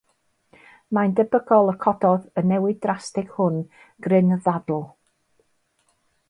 [0.97, 3.61] Mae'n debygol y cododd y newid drastig hwn
[4.07, 4.83] gryn ddadl.